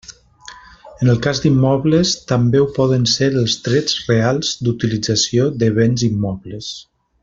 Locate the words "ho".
2.63-2.67